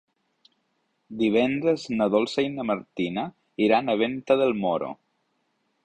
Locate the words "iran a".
3.67-3.97